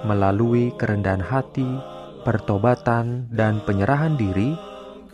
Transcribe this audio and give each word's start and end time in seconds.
melalui 0.05 0.77
kerendahan 0.77 1.25
hati, 1.25 1.65
pertobatan, 2.21 3.25
dan 3.33 3.65
penyerahan 3.65 4.13
diri. 4.15 4.53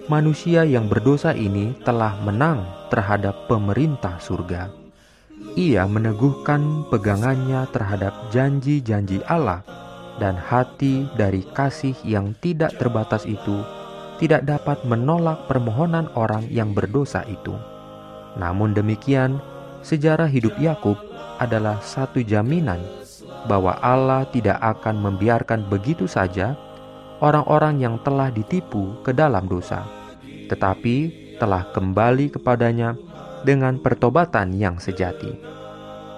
Manusia 0.04 0.68
yang 0.68 0.90
berdosa 0.90 1.32
ini 1.32 1.72
telah 1.86 2.18
menang 2.20 2.66
terhadap 2.92 3.48
pemerintah 3.48 4.20
surga. 4.20 4.68
Ia 5.56 5.88
meneguhkan 5.88 6.90
pegangannya 6.92 7.64
terhadap 7.72 8.12
janji-janji 8.28 9.24
Allah, 9.24 9.64
dan 10.20 10.36
hati 10.36 11.08
dari 11.16 11.40
kasih 11.56 11.96
yang 12.04 12.36
tidak 12.42 12.76
terbatas 12.76 13.24
itu 13.24 13.64
tidak 14.18 14.44
dapat 14.44 14.82
menolak 14.84 15.46
permohonan 15.48 16.10
orang 16.18 16.44
yang 16.52 16.76
berdosa 16.76 17.24
itu. 17.24 17.56
Namun 18.36 18.76
demikian, 18.76 19.40
sejarah 19.84 20.26
hidup 20.32 20.56
Yakub 20.56 20.96
adalah 21.36 21.78
satu 21.84 22.24
jaminan 22.24 22.80
bahwa 23.44 23.76
Allah 23.84 24.24
tidak 24.32 24.56
akan 24.56 25.04
membiarkan 25.04 25.68
begitu 25.68 26.08
saja 26.08 26.56
orang-orang 27.20 27.84
yang 27.84 27.96
telah 28.00 28.32
ditipu 28.32 28.96
ke 29.04 29.12
dalam 29.12 29.44
dosa, 29.44 29.84
tetapi 30.48 30.96
telah 31.36 31.68
kembali 31.76 32.32
kepadanya 32.32 32.96
dengan 33.44 33.76
pertobatan 33.76 34.56
yang 34.56 34.80
sejati. 34.80 35.36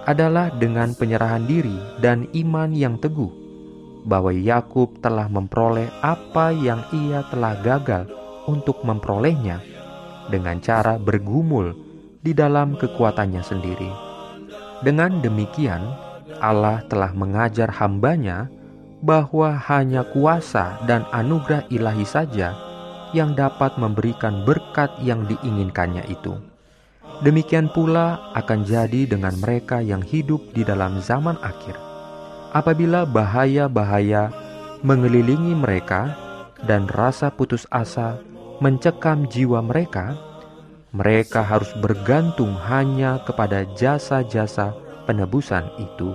Adalah 0.07 0.55
dengan 0.55 0.95
penyerahan 0.95 1.43
diri 1.43 1.75
dan 1.99 2.31
iman 2.31 2.71
yang 2.71 2.95
teguh 2.95 3.27
bahwa 4.07 4.31
Yakub 4.31 5.03
telah 5.03 5.27
memperoleh 5.27 5.91
apa 5.99 6.55
yang 6.55 6.79
ia 6.95 7.27
telah 7.27 7.59
gagal 7.59 8.07
untuk 8.47 8.79
memperolehnya 8.87 9.59
dengan 10.31 10.63
cara 10.63 10.95
bergumul 10.95 11.86
di 12.27 12.35
dalam 12.35 12.75
kekuatannya 12.75 13.39
sendiri. 13.39 13.87
Dengan 14.83 15.23
demikian, 15.23 15.79
Allah 16.43 16.83
telah 16.91 17.15
mengajar 17.15 17.71
hambanya 17.79 18.51
bahwa 18.99 19.55
hanya 19.71 20.03
kuasa 20.11 20.75
dan 20.83 21.07
anugerah 21.15 21.63
ilahi 21.71 22.03
saja 22.03 22.51
yang 23.15 23.31
dapat 23.31 23.79
memberikan 23.79 24.43
berkat 24.43 24.91
yang 24.99 25.23
diinginkannya 25.23 26.03
itu. 26.11 26.35
Demikian 27.23 27.71
pula 27.71 28.19
akan 28.35 28.67
jadi 28.67 29.07
dengan 29.07 29.33
mereka 29.39 29.79
yang 29.79 30.03
hidup 30.03 30.51
di 30.51 30.67
dalam 30.67 30.99
zaman 30.99 31.39
akhir. 31.39 31.79
Apabila 32.51 33.07
bahaya-bahaya 33.07 34.29
mengelilingi 34.83 35.55
mereka 35.55 36.13
dan 36.67 36.85
rasa 36.91 37.31
putus 37.31 37.63
asa 37.73 38.19
mencekam 38.61 39.25
jiwa 39.31 39.63
mereka, 39.65 40.13
mereka 40.97 41.45
harus 41.45 41.69
bergantung 41.77 42.57
hanya 42.65 43.21
kepada 43.21 43.69
jasa-jasa 43.77 44.73
penebusan 45.05 45.69
itu. 45.77 46.09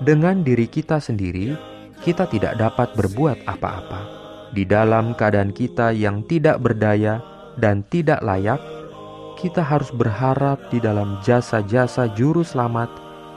Dengan 0.00 0.40
diri 0.40 0.64
kita 0.64 0.96
sendiri, 0.96 1.52
kita 2.00 2.24
tidak 2.32 2.56
dapat 2.56 2.96
berbuat 2.96 3.44
apa-apa. 3.44 4.24
Di 4.56 4.64
dalam 4.64 5.12
keadaan 5.12 5.52
kita 5.52 5.92
yang 5.92 6.24
tidak 6.24 6.64
berdaya 6.64 7.20
dan 7.60 7.84
tidak 7.92 8.24
layak, 8.24 8.58
kita 9.36 9.60
harus 9.60 9.92
berharap 9.92 10.72
di 10.72 10.80
dalam 10.80 11.20
jasa-jasa 11.20 12.08
juru 12.16 12.40
selamat 12.40 12.88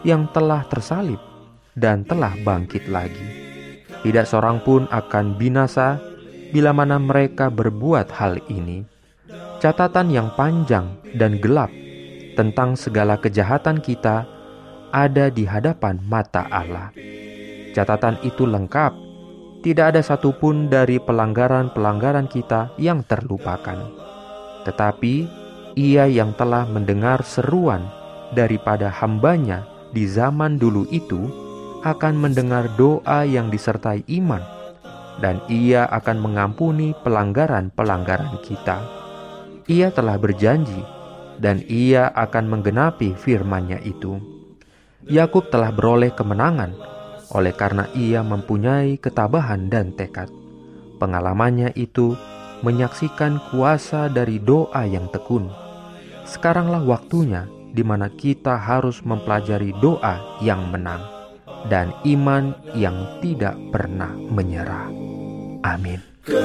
yang 0.08 0.24
telah 0.32 0.64
tersalib 0.72 1.20
dan 1.76 2.08
telah 2.08 2.32
bangkit 2.48 2.88
lagi. 2.88 3.28
Tidak 4.08 4.24
seorang 4.24 4.64
pun 4.64 4.88
akan 4.88 5.36
binasa 5.36 6.00
bila 6.56 6.72
mana 6.72 6.96
mereka 6.96 7.52
berbuat 7.52 8.08
hal 8.16 8.40
ini 8.48 8.95
catatan 9.64 10.12
yang 10.12 10.30
panjang 10.36 11.00
dan 11.16 11.40
gelap 11.40 11.72
tentang 12.36 12.76
segala 12.76 13.16
kejahatan 13.16 13.80
kita 13.80 14.28
ada 14.92 15.32
di 15.32 15.44
hadapan 15.48 16.00
mata 16.04 16.48
Allah. 16.52 16.92
Catatan 17.76 18.16
itu 18.24 18.48
lengkap, 18.48 18.96
tidak 19.60 19.96
ada 19.96 20.02
satupun 20.04 20.72
dari 20.72 21.00
pelanggaran-pelanggaran 21.02 22.32
kita 22.32 22.72
yang 22.80 23.04
terlupakan. 23.04 23.80
Tetapi 24.64 25.16
ia 25.76 26.08
yang 26.08 26.32
telah 26.40 26.64
mendengar 26.72 27.20
seruan 27.28 27.84
daripada 28.32 28.88
hambanya 28.88 29.68
di 29.92 30.08
zaman 30.08 30.56
dulu 30.56 30.88
itu 30.92 31.28
akan 31.84 32.18
mendengar 32.18 32.72
doa 32.80 33.28
yang 33.28 33.52
disertai 33.52 34.08
iman, 34.20 34.42
dan 35.20 35.38
ia 35.52 35.86
akan 35.92 36.18
mengampuni 36.18 36.96
pelanggaran-pelanggaran 37.04 38.40
kita. 38.42 39.05
Ia 39.66 39.90
telah 39.90 40.18
berjanji, 40.22 40.78
dan 41.42 41.66
ia 41.66 42.10
akan 42.14 42.46
menggenapi 42.58 43.18
firman-Nya 43.18 43.82
itu. 43.82 44.22
Yakub 45.06 45.50
telah 45.54 45.70
beroleh 45.70 46.14
kemenangan 46.14 46.74
oleh 47.34 47.54
karena 47.54 47.90
ia 47.98 48.22
mempunyai 48.22 48.98
ketabahan 49.02 49.68
dan 49.70 49.94
tekad. 49.94 50.30
Pengalamannya 51.02 51.74
itu 51.76 52.16
menyaksikan 52.64 53.42
kuasa 53.52 54.08
dari 54.08 54.40
doa 54.40 54.88
yang 54.88 55.12
tekun 55.12 55.66
sekaranglah 56.26 56.82
waktunya 56.82 57.46
di 57.72 57.86
mana 57.86 58.10
kita 58.10 58.58
harus 58.58 59.06
mempelajari 59.06 59.72
doa 59.78 60.42
yang 60.42 60.68
menang 60.74 61.06
dan 61.70 61.94
iman 62.04 62.58
yang 62.74 63.22
tidak 63.22 63.56
pernah 63.70 64.12
menyerah. 64.12 64.90
Amin. 65.66 66.15
Pendengar 66.26 66.42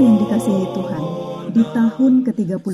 yang 0.00 0.16
dikasihi 0.16 0.66
Tuhan, 0.72 1.04
di 1.52 1.60
tahun 1.76 2.24
ke-35 2.24 2.64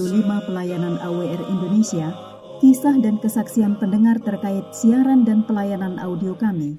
pelayanan 0.46 1.02
AWR 1.02 1.42
Indonesia, 1.50 2.14
kisah 2.62 2.94
dan 3.02 3.18
kesaksian 3.18 3.74
pendengar 3.82 4.22
terkait 4.22 4.62
siaran 4.70 5.26
dan 5.26 5.42
pelayanan 5.50 5.98
audio 5.98 6.38
kami 6.38 6.78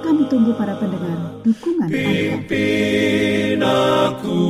Kami 0.00 0.22
tunggu 0.26 0.52
para 0.56 0.74
pendengar 0.80 1.18
dukungan 1.44 1.86
Anda. 1.86 1.94
Pimpin 1.94 3.60
aku 3.60 4.42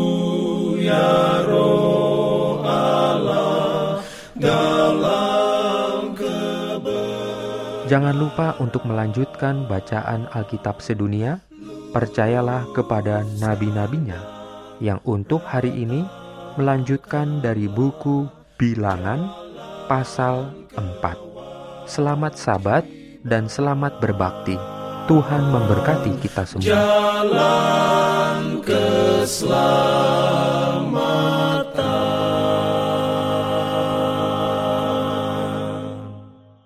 ya 0.78 1.42
roh 1.44 2.62
Allah 2.64 4.00
dalam 4.38 6.14
Jangan 7.90 8.14
lupa 8.14 8.54
untuk 8.62 8.86
melanjutkan 8.86 9.66
bacaan 9.66 10.30
Alkitab 10.30 10.78
sedunia. 10.78 11.42
Percayalah 11.90 12.70
kepada 12.70 13.26
nabi-nabinya 13.42 14.14
yang 14.78 15.02
untuk 15.02 15.42
hari 15.42 15.74
ini 15.74 16.06
melanjutkan 16.54 17.42
dari 17.42 17.66
buku 17.66 18.30
Bilangan 18.54 19.26
pasal 19.90 20.54
4. 20.78 21.90
Selamat 21.90 22.38
sabat 22.38 22.86
dan 23.26 23.50
selamat 23.50 23.98
berbakti. 23.98 24.79
Tuhan 25.10 25.42
memberkati 25.50 26.22
kita 26.22 26.46
semua. 26.46 26.70
jalan 26.70 28.62
keselamatan. 28.62 30.30